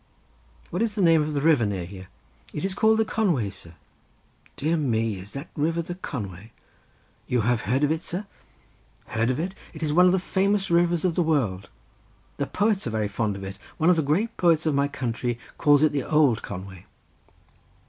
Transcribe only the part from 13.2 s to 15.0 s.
of it—one of the great poets of my